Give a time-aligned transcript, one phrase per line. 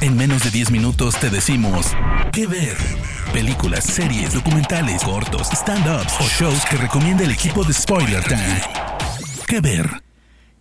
[0.00, 1.86] En menos de 10 minutos te decimos
[2.32, 2.76] qué ver.
[3.32, 8.60] Películas, series, documentales, cortos, stand-ups o shows que recomienda el equipo de Spoiler Time.
[9.46, 10.04] ¿Qué ver?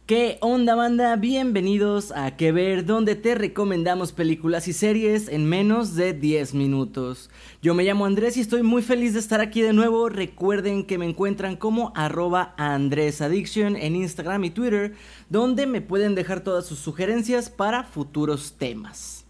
[0.06, 1.16] ¿Qué onda banda?
[1.16, 7.30] Bienvenidos a Que Ver, donde te recomendamos películas y series en menos de 10 minutos.
[7.62, 10.10] Yo me llamo Andrés y estoy muy feliz de estar aquí de nuevo.
[10.10, 14.94] Recuerden que me encuentran como arroba AndrésAddiction en Instagram y Twitter,
[15.30, 19.23] donde me pueden dejar todas sus sugerencias para futuros temas.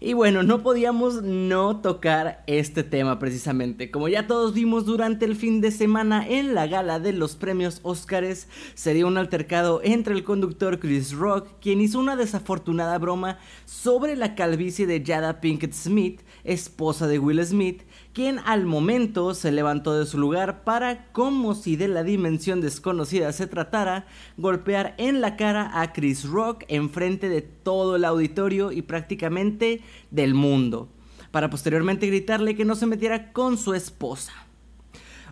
[0.00, 3.90] Y bueno, no podíamos no tocar este tema precisamente.
[3.90, 7.80] Como ya todos vimos durante el fin de semana en la gala de los premios
[7.82, 14.14] Oscars, sería un altercado entre el conductor Chris Rock, quien hizo una desafortunada broma sobre
[14.14, 19.98] la calvicie de Jada Pinkett Smith, esposa de Will Smith, quien al momento se levantó
[19.98, 25.36] de su lugar para, como si de la dimensión desconocida se tratara, golpear en la
[25.36, 30.88] cara a Chris Rock en frente de todo el auditorio y prácticamente del mundo,
[31.30, 34.47] para posteriormente gritarle que no se metiera con su esposa.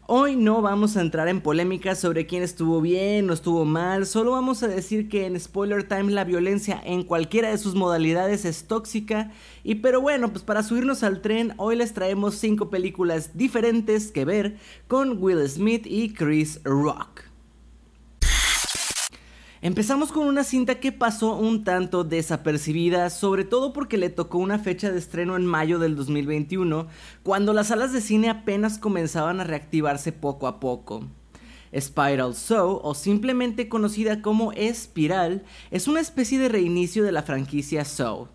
[0.09, 4.31] Hoy no vamos a entrar en polémicas sobre quién estuvo bien o estuvo mal, solo
[4.31, 8.69] vamos a decir que en Spoiler Time la violencia en cualquiera de sus modalidades es
[8.69, 9.33] tóxica
[9.65, 14.25] y pero bueno, pues para subirnos al tren hoy les traemos 5 películas diferentes que
[14.25, 17.26] ver con Will Smith y Chris Rock.
[19.63, 24.59] Empezamos con una cinta que pasó un tanto desapercibida, sobre todo porque le tocó una
[24.59, 26.89] fecha de estreno en mayo del 2021,
[27.23, 31.05] cuando las salas de cine apenas comenzaban a reactivarse poco a poco.
[31.75, 37.87] Spiral Soul, o simplemente conocida como Espiral, es una especie de reinicio de la franquicia
[37.87, 38.29] Soul.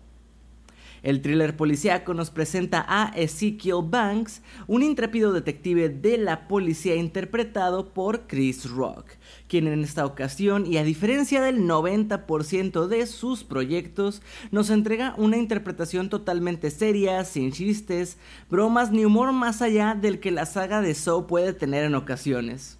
[1.02, 7.92] El thriller policíaco nos presenta a Ezekiel Banks, un intrépido detective de la policía interpretado
[7.92, 9.06] por Chris Rock,
[9.48, 14.22] quien en esta ocasión, y a diferencia del 90% de sus proyectos,
[14.52, 18.16] nos entrega una interpretación totalmente seria, sin chistes,
[18.48, 22.78] bromas ni humor más allá del que la saga de Saw puede tener en ocasiones.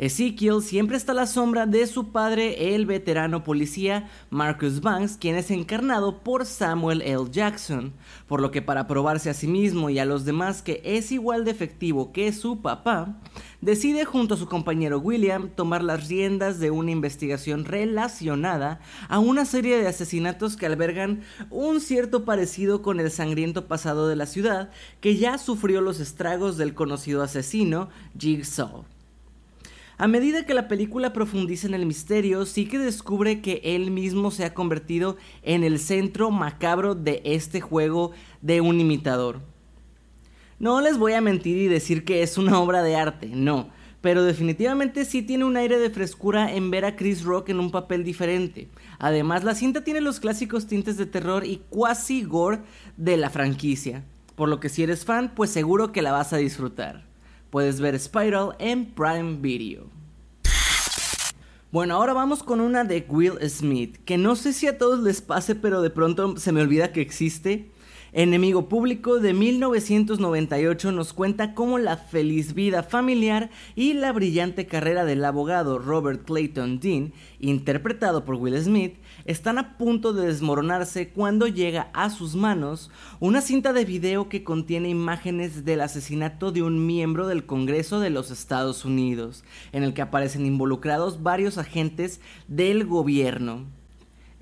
[0.00, 5.36] Ezekiel siempre está a la sombra de su padre, el veterano policía Marcus Banks, quien
[5.36, 7.24] es encarnado por Samuel L.
[7.30, 7.92] Jackson,
[8.26, 11.44] por lo que para probarse a sí mismo y a los demás que es igual
[11.44, 13.20] de efectivo que su papá,
[13.60, 19.44] decide junto a su compañero William tomar las riendas de una investigación relacionada a una
[19.44, 24.70] serie de asesinatos que albergan un cierto parecido con el sangriento pasado de la ciudad
[25.02, 28.86] que ya sufrió los estragos del conocido asesino Jigsaw.
[30.00, 34.30] A medida que la película profundiza en el misterio, sí que descubre que él mismo
[34.30, 39.42] se ha convertido en el centro macabro de este juego de un imitador.
[40.58, 43.68] No les voy a mentir y decir que es una obra de arte, no,
[44.00, 47.70] pero definitivamente sí tiene un aire de frescura en ver a Chris Rock en un
[47.70, 48.70] papel diferente.
[48.98, 52.60] Además, la cinta tiene los clásicos tintes de terror y quasi gore
[52.96, 54.02] de la franquicia,
[54.34, 57.09] por lo que si eres fan, pues seguro que la vas a disfrutar.
[57.50, 59.84] Puedes ver Spiral en Prime Video.
[61.72, 65.20] Bueno, ahora vamos con una de Will Smith, que no sé si a todos les
[65.20, 67.70] pase, pero de pronto se me olvida que existe.
[68.12, 75.04] Enemigo Público de 1998 nos cuenta cómo la feliz vida familiar y la brillante carrera
[75.04, 81.46] del abogado Robert Clayton Dean, interpretado por Will Smith, están a punto de desmoronarse cuando
[81.46, 82.90] llega a sus manos
[83.20, 88.10] una cinta de video que contiene imágenes del asesinato de un miembro del Congreso de
[88.10, 93.79] los Estados Unidos, en el que aparecen involucrados varios agentes del gobierno.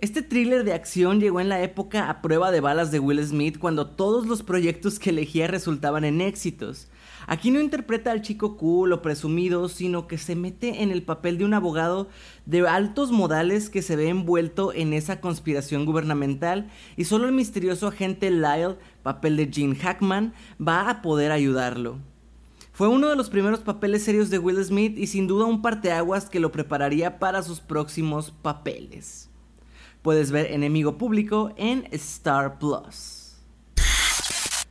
[0.00, 3.58] Este thriller de acción llegó en la época a prueba de balas de Will Smith
[3.58, 6.86] cuando todos los proyectos que elegía resultaban en éxitos.
[7.26, 11.36] Aquí no interpreta al chico cool o presumido, sino que se mete en el papel
[11.36, 12.08] de un abogado
[12.46, 17.88] de altos modales que se ve envuelto en esa conspiración gubernamental y solo el misterioso
[17.88, 20.32] agente Lyle, papel de Gene Hackman,
[20.64, 21.98] va a poder ayudarlo.
[22.70, 26.30] Fue uno de los primeros papeles serios de Will Smith y sin duda un parteaguas
[26.30, 29.27] que lo prepararía para sus próximos papeles.
[30.08, 33.36] Puedes ver Enemigo Público en Star Plus.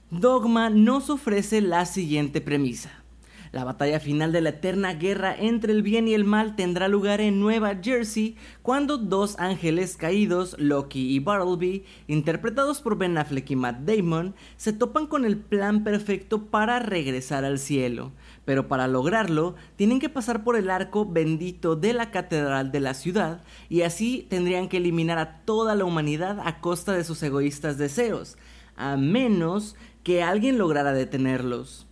[0.10, 3.04] Dogma nos ofrece la siguiente premisa.
[3.52, 7.22] La batalla final de la eterna guerra entre el bien y el mal tendrá lugar
[7.22, 13.56] en Nueva Jersey cuando dos ángeles caídos, Loki y Bartleby, interpretados por Ben Affleck y
[13.56, 18.12] Matt Damon, se topan con el plan perfecto para regresar al cielo.
[18.48, 22.94] Pero para lograrlo, tienen que pasar por el arco bendito de la catedral de la
[22.94, 27.78] ciudad y así tendrían que eliminar a toda la humanidad a costa de sus egoístas
[27.78, 28.38] deseos,
[28.78, 31.88] a menos que alguien lograra detenerlos.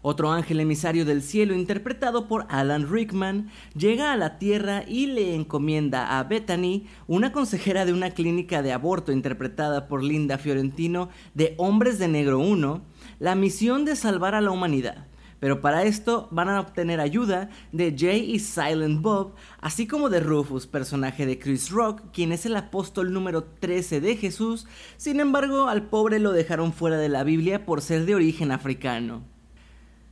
[0.00, 5.34] Otro ángel emisario del cielo, interpretado por Alan Rickman, llega a la Tierra y le
[5.34, 11.54] encomienda a Bethany, una consejera de una clínica de aborto interpretada por Linda Fiorentino de
[11.58, 12.80] Hombres de Negro 1,
[13.18, 15.06] la misión de salvar a la humanidad.
[15.40, 20.20] Pero para esto van a obtener ayuda de Jay y Silent Bob, así como de
[20.20, 24.66] Rufus, personaje de Chris Rock, quien es el apóstol número 13 de Jesús,
[24.96, 29.35] sin embargo al pobre lo dejaron fuera de la Biblia por ser de origen africano.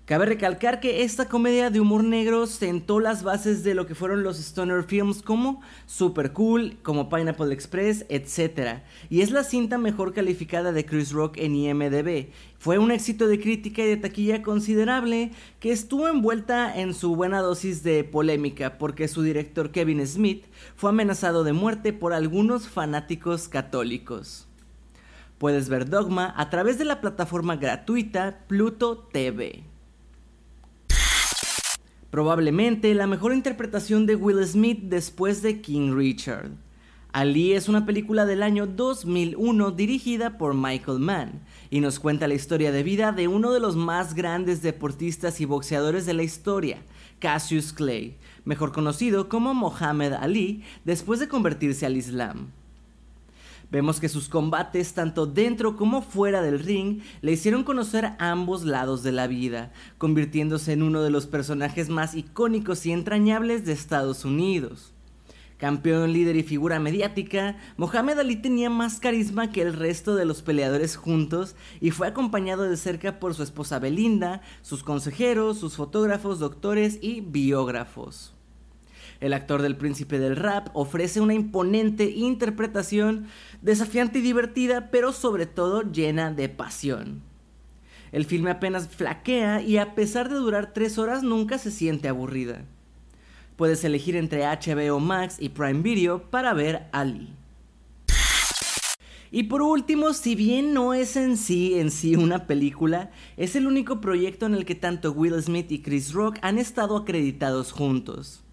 [0.06, 4.22] Cabe recalcar que esta comedia de humor negro sentó las bases de lo que fueron
[4.22, 8.82] los Stoner Films como Super Cool, como Pineapple Express, etc.
[9.08, 12.28] Y es la cinta mejor calificada de Chris Rock en IMDb.
[12.58, 17.40] Fue un éxito de crítica y de taquilla considerable que estuvo envuelta en su buena
[17.40, 20.44] dosis de polémica porque su director Kevin Smith
[20.76, 24.46] fue amenazado de muerte por algunos fanáticos católicos.
[25.38, 29.64] Puedes ver Dogma a través de la plataforma gratuita Pluto TV.
[32.14, 36.52] Probablemente la mejor interpretación de Will Smith después de King Richard.
[37.12, 42.34] Ali es una película del año 2001 dirigida por Michael Mann y nos cuenta la
[42.34, 46.78] historia de vida de uno de los más grandes deportistas y boxeadores de la historia,
[47.18, 52.52] Cassius Clay, mejor conocido como Muhammad Ali después de convertirse al Islam.
[53.74, 59.02] Vemos que sus combates, tanto dentro como fuera del ring, le hicieron conocer ambos lados
[59.02, 64.24] de la vida, convirtiéndose en uno de los personajes más icónicos y entrañables de Estados
[64.24, 64.92] Unidos.
[65.58, 70.42] Campeón, líder y figura mediática, Mohamed Ali tenía más carisma que el resto de los
[70.42, 76.38] peleadores juntos y fue acompañado de cerca por su esposa Belinda, sus consejeros, sus fotógrafos,
[76.38, 78.33] doctores y biógrafos.
[79.20, 83.26] El actor del príncipe del rap ofrece una imponente interpretación,
[83.62, 87.22] desafiante y divertida, pero sobre todo llena de pasión.
[88.12, 92.62] El filme apenas flaquea y a pesar de durar tres horas nunca se siente aburrida.
[93.56, 97.34] Puedes elegir entre HBO Max y Prime Video para ver Ali.
[99.30, 103.66] Y por último, si bien no es en sí en sí una película, es el
[103.66, 108.43] único proyecto en el que tanto Will Smith y Chris Rock han estado acreditados juntos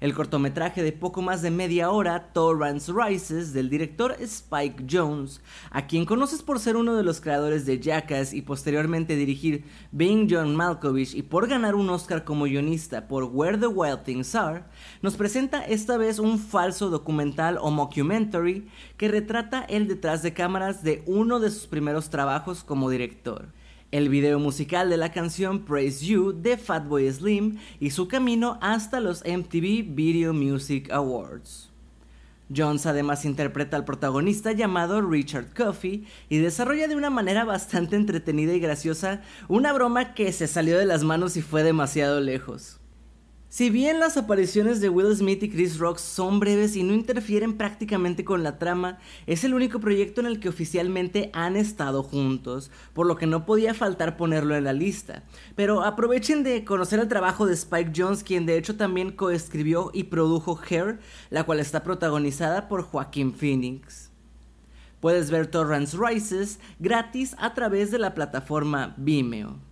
[0.00, 5.86] el cortometraje de poco más de media hora, Torrance Rises, del director Spike Jones, a
[5.86, 10.56] quien conoces por ser uno de los creadores de Jackass y posteriormente dirigir Being John
[10.56, 14.64] Malkovich y por ganar un Oscar como guionista por Where the Wild Things Are,
[15.02, 20.82] nos presenta esta vez un falso documental o mockumentary que retrata el detrás de cámaras
[20.82, 23.52] de uno de sus primeros trabajos como director
[23.92, 29.00] el video musical de la canción Praise You de Fatboy Slim y su camino hasta
[29.00, 31.70] los MTV Video Music Awards.
[32.54, 38.52] Jones además interpreta al protagonista llamado Richard Coffey y desarrolla de una manera bastante entretenida
[38.54, 42.79] y graciosa una broma que se salió de las manos y fue demasiado lejos.
[43.52, 47.56] Si bien las apariciones de Will Smith y Chris Rock son breves y no interfieren
[47.56, 52.70] prácticamente con la trama, es el único proyecto en el que oficialmente han estado juntos,
[52.92, 55.24] por lo que no podía faltar ponerlo en la lista.
[55.56, 60.04] Pero aprovechen de conocer el trabajo de Spike Jones, quien de hecho también coescribió y
[60.04, 61.00] produjo Hair,
[61.30, 64.12] la cual está protagonizada por Joaquín Phoenix.
[65.00, 69.69] Puedes ver Torrance Rises gratis a través de la plataforma Vimeo.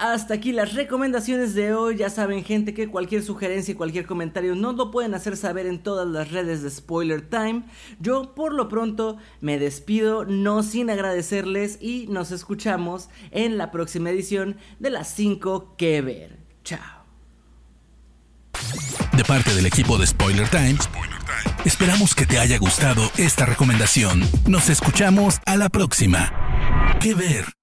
[0.00, 1.98] Hasta aquí las recomendaciones de hoy.
[1.98, 5.82] Ya saben, gente, que cualquier sugerencia y cualquier comentario nos lo pueden hacer saber en
[5.82, 7.64] todas las redes de Spoiler Time.
[7.98, 14.08] Yo, por lo pronto, me despido, no sin agradecerles y nos escuchamos en la próxima
[14.08, 16.38] edición de las 5 que ver.
[16.64, 17.04] Chao.
[19.14, 20.78] De parte del equipo de Spoiler Time,
[21.66, 24.22] esperamos que te haya gustado esta recomendación.
[24.48, 26.32] Nos escuchamos a la próxima.
[27.00, 27.59] Que ver.